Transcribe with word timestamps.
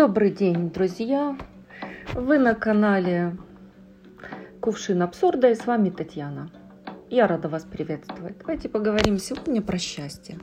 Добрый 0.00 0.30
день, 0.30 0.70
друзья! 0.70 1.36
Вы 2.14 2.38
на 2.38 2.54
канале 2.54 3.36
Кувшин 4.62 5.02
Абсурда 5.02 5.50
и 5.50 5.54
с 5.54 5.66
вами 5.66 5.90
Татьяна. 5.90 6.50
Я 7.10 7.26
рада 7.26 7.50
вас 7.50 7.64
приветствовать. 7.64 8.38
Давайте 8.38 8.70
поговорим 8.70 9.18
сегодня 9.18 9.60
про 9.60 9.76
счастье. 9.76 10.38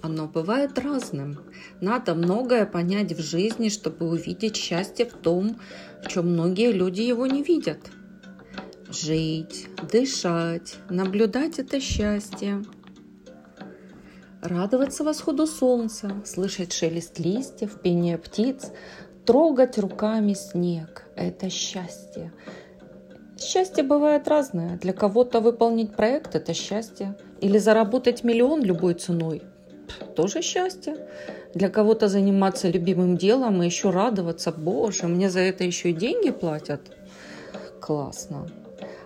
Оно 0.00 0.28
бывает 0.28 0.78
разным. 0.78 1.40
Надо 1.80 2.14
многое 2.14 2.66
понять 2.66 3.12
в 3.12 3.20
жизни, 3.20 3.68
чтобы 3.68 4.08
увидеть 4.08 4.54
счастье 4.54 5.06
в 5.06 5.14
том, 5.14 5.56
в 6.04 6.06
чем 6.06 6.32
многие 6.32 6.70
люди 6.70 7.00
его 7.00 7.26
не 7.26 7.42
видят. 7.42 7.90
Жить, 8.88 9.66
дышать, 9.90 10.76
наблюдать 10.88 11.58
это 11.58 11.80
счастье– 11.80 12.62
радоваться 14.42 15.04
восходу 15.04 15.46
солнца, 15.46 16.12
слышать 16.24 16.72
шелест 16.72 17.18
листьев, 17.18 17.80
пение 17.80 18.18
птиц, 18.18 18.70
трогать 19.26 19.78
руками 19.78 20.34
снег– 20.34 21.04
это 21.16 21.50
счастье. 21.50 22.32
Счастье 23.38 23.82
бывает 23.82 24.28
разное. 24.28 24.76
Для 24.78 24.92
кого-то 24.92 25.40
выполнить 25.40 25.96
проект– 25.96 26.34
это 26.36 26.52
счастье. 26.52 27.16
Или 27.40 27.58
заработать 27.58 28.24
миллион 28.24 28.62
любой 28.62 28.94
ценой– 28.94 29.42
тоже 30.16 30.42
счастье. 30.42 30.96
Для 31.54 31.68
кого-то 31.68 32.08
заниматься 32.08 32.68
любимым 32.68 33.16
делом 33.16 33.62
и 33.62 33.66
еще 33.66 33.90
радоваться. 33.90 34.52
Боже, 34.52 35.08
мне 35.08 35.30
за 35.30 35.40
это 35.40 35.64
еще 35.64 35.90
и 35.90 35.94
деньги 35.94 36.30
платят. 36.30 36.80
Классно. 37.80 38.46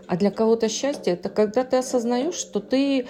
А 0.07 0.17
для 0.17 0.31
кого-то 0.31 0.69
счастье– 0.69 1.13
это 1.15 1.29
когда 1.29 1.65
ты 1.65 1.79
осознаешь, 1.79 2.35
что 2.35 2.61
ты 2.61 3.07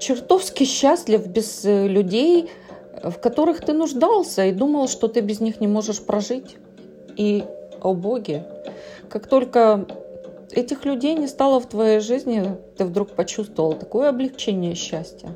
чертовски 0.00 0.64
счастлив 0.64 1.26
без 1.26 1.64
э, 1.64 1.88
людей, 1.88 2.50
в 3.02 3.18
которых 3.18 3.64
ты 3.64 3.72
нуждался 3.72 4.46
и 4.46 4.52
думал, 4.52 4.88
что 4.88 5.08
ты 5.08 5.20
без 5.20 5.40
них 5.40 5.60
не 5.60 5.68
можешь 5.68 6.00
прожить. 6.00 6.56
И, 7.16 7.44
о 7.80 7.94
боге, 7.94 8.46
как 9.08 9.26
только 9.26 9.86
этих 10.52 10.84
людей 10.84 11.14
не 11.14 11.26
стало 11.26 11.60
в 11.60 11.68
твоей 11.68 12.00
жизни, 12.00 12.56
ты 12.76 12.84
вдруг 12.84 13.10
почувствовал 13.10 13.74
такое 13.74 14.08
облегчение 14.08 14.74
счастья. 14.74 15.30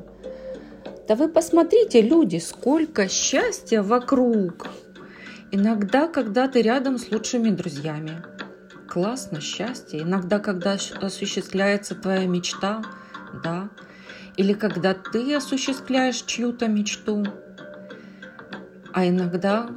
Да 1.07 1.15
вы 1.15 1.27
посмотрите, 1.27 2.01
люди, 2.01 2.37
сколько 2.37 3.07
счастья 3.07 3.81
вокруг. 3.81 4.67
Иногда, 5.51 6.07
когда 6.07 6.47
ты 6.47 6.61
рядом 6.61 6.97
с 6.97 7.11
лучшими 7.11 7.49
друзьями. 7.49 8.23
Классно, 8.89 9.39
счастье. 9.39 10.01
Иногда, 10.01 10.39
когда 10.39 10.77
осуществляется 11.01 11.95
твоя 11.95 12.25
мечта, 12.25 12.83
да, 13.43 13.69
или 14.37 14.53
когда 14.53 14.93
ты 14.93 15.33
осуществляешь 15.35 16.21
чью-то 16.21 16.67
мечту, 16.67 17.25
а 18.93 19.07
иногда, 19.07 19.69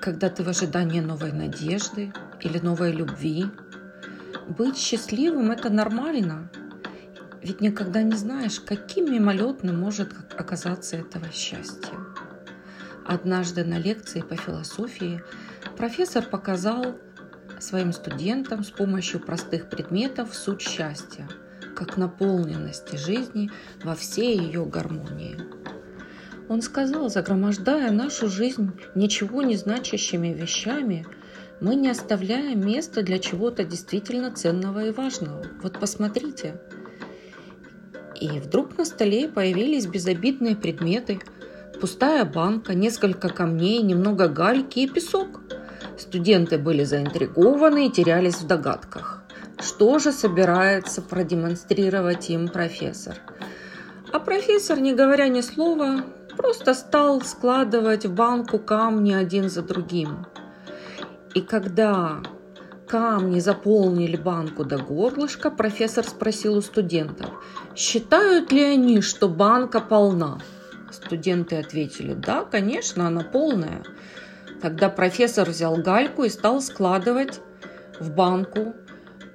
когда 0.00 0.28
ты 0.30 0.42
в 0.42 0.48
ожидании 0.48 1.00
новой 1.00 1.32
надежды 1.32 2.12
или 2.40 2.58
новой 2.58 2.92
любви. 2.92 3.46
Быть 4.48 4.76
счастливым– 4.76 5.50
это 5.52 5.70
нормально, 5.70 6.50
ведь 7.42 7.62
никогда 7.62 8.02
не 8.02 8.16
знаешь, 8.16 8.60
каким 8.60 9.10
мимолетным 9.10 9.80
может 9.80 10.12
оказаться 10.36 10.96
этого 10.96 11.30
счастье. 11.32 11.98
Однажды 13.06 13.64
на 13.64 13.78
лекции 13.78 14.20
по 14.20 14.36
философии 14.36 15.22
профессор 15.76 16.24
показал 16.24 16.98
своим 17.58 17.92
студентам 17.92 18.64
с 18.64 18.70
помощью 18.70 19.20
простых 19.20 19.70
предметов 19.70 20.34
суть 20.34 20.60
счастья– 20.60 21.28
как 21.74 21.96
наполненности 21.96 22.96
жизни 22.96 23.50
во 23.82 23.94
всей 23.94 24.38
ее 24.38 24.64
гармонии. 24.64 25.36
Он 26.48 26.60
сказал, 26.62 27.08
загромождая 27.08 27.90
нашу 27.90 28.28
жизнь 28.28 28.70
ничего 28.94 29.42
не 29.42 29.56
значащими 29.56 30.28
вещами, 30.28 31.06
мы 31.60 31.74
не 31.76 31.88
оставляем 31.88 32.66
места 32.66 33.02
для 33.02 33.18
чего-то 33.18 33.64
действительно 33.64 34.30
ценного 34.30 34.86
и 34.86 34.90
важного. 34.90 35.46
Вот 35.62 35.78
посмотрите. 35.78 36.60
И 38.20 38.28
вдруг 38.40 38.76
на 38.76 38.84
столе 38.84 39.28
появились 39.28 39.86
безобидные 39.86 40.56
предметы, 40.56 41.20
пустая 41.80 42.24
банка, 42.24 42.74
несколько 42.74 43.28
камней, 43.28 43.82
немного 43.82 44.28
гальки 44.28 44.80
и 44.80 44.88
песок. 44.88 45.40
Студенты 45.98 46.58
были 46.58 46.84
заинтригованы 46.84 47.86
и 47.86 47.90
терялись 47.90 48.36
в 48.36 48.46
догадках. 48.46 49.23
Что 49.60 49.98
же 49.98 50.12
собирается 50.12 51.02
продемонстрировать 51.02 52.30
им 52.30 52.48
профессор? 52.48 53.16
А 54.12 54.18
профессор, 54.18 54.78
не 54.80 54.94
говоря 54.94 55.28
ни 55.28 55.40
слова, 55.40 56.04
просто 56.36 56.74
стал 56.74 57.20
складывать 57.22 58.06
в 58.06 58.12
банку 58.12 58.58
камни 58.58 59.12
один 59.12 59.48
за 59.48 59.62
другим. 59.62 60.26
И 61.34 61.40
когда 61.40 62.22
камни 62.86 63.40
заполнили 63.40 64.16
банку 64.16 64.64
до 64.64 64.78
горлышка, 64.78 65.50
профессор 65.50 66.04
спросил 66.04 66.56
у 66.56 66.60
студентов, 66.60 67.30
считают 67.74 68.52
ли 68.52 68.62
они, 68.62 69.00
что 69.00 69.28
банка 69.28 69.80
полна. 69.80 70.38
Студенты 70.92 71.56
ответили, 71.56 72.14
да, 72.14 72.44
конечно, 72.44 73.08
она 73.08 73.22
полная. 73.22 73.82
Тогда 74.62 74.88
профессор 74.88 75.48
взял 75.48 75.76
гальку 75.76 76.22
и 76.22 76.28
стал 76.28 76.60
складывать 76.60 77.40
в 77.98 78.10
банку 78.10 78.74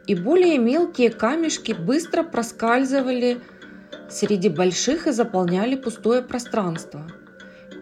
и 0.09 0.15
более 0.15 0.57
мелкие 0.57 1.11
камешки 1.11 1.71
быстро 1.71 2.23
проскальзывали 2.23 3.41
среди 4.09 4.49
больших 4.49 5.05
и 5.05 5.11
заполняли 5.11 5.75
пустое 5.75 6.23
пространство. 6.23 7.05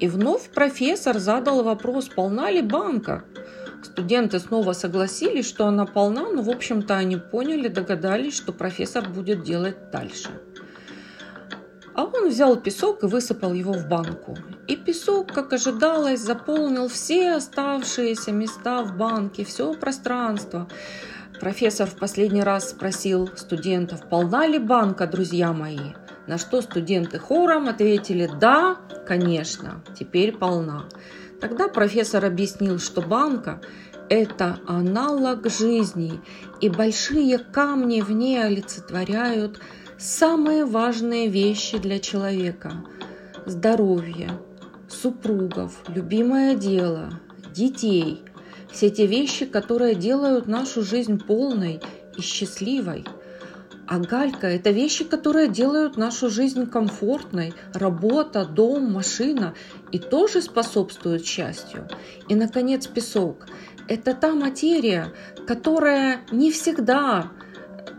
И 0.01 0.09
вновь 0.09 0.49
профессор 0.49 1.19
задал 1.19 1.63
вопрос, 1.63 2.09
полна 2.09 2.51
ли 2.51 2.61
банка. 2.61 3.23
Студенты 3.81 4.39
снова 4.39 4.73
согласились, 4.73 5.47
что 5.47 5.67
она 5.67 5.85
полна, 5.85 6.29
но, 6.29 6.41
в 6.41 6.49
общем-то, 6.49 6.97
они 6.97 7.16
поняли, 7.16 7.69
догадались, 7.69 8.35
что 8.35 8.51
профессор 8.51 9.07
будет 9.07 9.43
делать 9.43 9.89
дальше. 9.89 10.29
А 11.95 12.03
он 12.03 12.27
взял 12.27 12.57
песок 12.57 13.03
и 13.03 13.07
высыпал 13.07 13.53
его 13.53 13.71
в 13.71 13.87
банку. 13.87 14.37
И 14.67 14.75
песок, 14.75 15.31
как 15.31 15.53
ожидалось, 15.53 16.19
заполнил 16.19 16.89
все 16.89 17.35
оставшиеся 17.35 18.33
места 18.33 18.83
в 18.83 18.97
банке, 18.97 19.45
все 19.45 19.73
пространство. 19.73 20.67
Профессор 21.39 21.87
в 21.87 21.95
последний 21.95 22.41
раз 22.41 22.71
спросил 22.71 23.29
студентов, 23.35 24.09
полна 24.09 24.47
ли 24.47 24.57
банка, 24.57 25.05
друзья 25.05 25.53
мои? 25.53 25.93
На 26.25 26.39
что 26.39 26.61
студенты 26.61 27.19
хором 27.19 27.69
ответили, 27.69 28.29
да, 28.39 28.77
конечно, 29.05 29.83
теперь 29.97 30.35
полна. 30.35 30.85
Тогда 31.39 31.67
профессор 31.67 32.25
объяснил, 32.25 32.79
что 32.79 33.01
банка– 33.01 33.61
это 34.09 34.57
аналог 34.65 35.47
жизни, 35.47 36.19
и 36.59 36.69
большие 36.69 37.37
камни 37.37 38.01
в 38.01 38.11
ней 38.11 38.43
олицетворяют 38.43 39.59
самые 39.99 40.65
важные 40.65 41.27
вещи 41.27 41.77
для 41.77 41.99
человека– 41.99 42.83
здоровье, 43.45 44.31
супругов, 44.89 45.75
любимое 45.87 46.55
дело, 46.55 47.11
детей– 47.53 48.23
все 48.72 48.89
те 48.89 49.05
вещи, 49.05 49.45
которые 49.45 49.95
делают 49.95 50.47
нашу 50.47 50.83
жизнь 50.83 51.19
полной 51.19 51.81
и 52.17 52.22
счастливой. 52.22 53.05
А 53.88 54.00
галька– 54.00 54.47
это 54.47 54.72
вещи, 54.72 55.05
которые 55.05 55.47
делают 55.47 55.95
нашу 55.95 56.29
жизнь 56.29 56.66
комфортной. 56.66 57.53
Работа, 57.73 58.45
дом, 58.45 58.91
машина 58.91 59.53
и 59.94 60.00
тоже 60.00 60.41
способствуют 60.41 61.25
счастью. 61.25 61.88
И, 62.28 62.35
наконец, 62.35 62.85
песок– 62.85 63.47
это 63.88 64.13
та 64.13 64.33
материя, 64.33 65.13
которая 65.45 66.19
не 66.31 66.51
всегда 66.51 67.31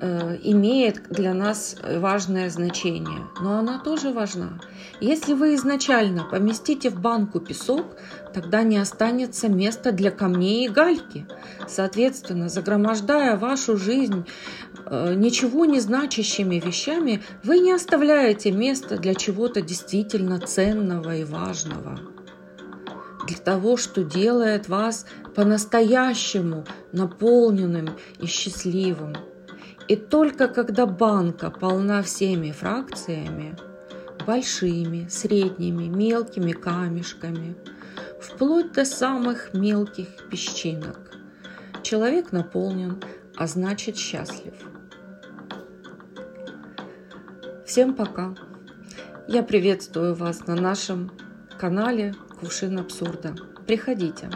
имеет 0.01 1.09
для 1.11 1.35
нас 1.35 1.77
важное 1.83 2.51
значение, 2.51 3.27
но 3.41 3.59
она 3.59 3.79
тоже 3.79 4.13
важна. 4.13 4.61
Если 5.01 5.33
вы 5.33 5.55
изначально 5.55 6.25
поместите 6.25 6.91
в 6.91 7.01
банку 7.01 7.41
песок, 7.41 7.97
тогда 8.33 8.63
не 8.63 8.79
останется 8.79 9.49
места 9.49 9.93
для 9.93 10.11
камней 10.11 10.67
и 10.67 10.69
гальки. 10.69 11.27
Соответственно, 11.67 12.49
загромождая 12.49 13.37
вашу 13.37 13.77
жизнь 13.77 14.27
э, 14.87 15.15
ничего 15.15 15.65
не 15.65 15.81
значащими 15.81 16.56
вещами, 16.56 17.23
вы 17.44 17.59
не 17.59 17.73
оставляете 17.73 18.51
места 18.51 18.99
для 18.99 19.15
чего-то 19.15 19.62
действительно 19.62 20.41
ценного 20.41 21.17
и 21.17 21.25
важного. 21.25 21.99
Для 23.27 23.37
того, 23.37 23.77
что 23.77 24.03
делает 24.03 24.69
вас 24.69 25.06
по-настоящему 25.35 26.65
наполненным 26.93 27.91
и 28.19 28.27
счастливым. 28.27 29.15
И 29.88 29.96
только 29.96 30.49
когда 30.49 30.85
банка 30.85 31.50
полна 31.50 32.02
всеми 32.02 32.52
фракциями, 32.52 33.56
большими, 34.26 35.08
средними, 35.08 35.85
мелкими 35.85 36.52
камешками, 36.52 37.56
вплоть 38.20 38.73
до 38.73 38.85
самых 38.85 39.55
мелких 39.55 40.08
песчинок. 40.31 41.17
Человек 41.82 42.32
наполнен, 42.32 43.02
а 43.35 43.46
значит 43.46 43.96
счастлив. 43.96 44.55
Всем 47.64 47.94
пока! 47.94 48.34
Я 49.26 49.43
приветствую 49.43 50.14
вас 50.14 50.46
на 50.46 50.55
нашем 50.55 51.11
канале 51.58 52.14
Кувшин 52.41 52.79
Абсурда. 52.79 53.34
Приходите! 53.67 54.31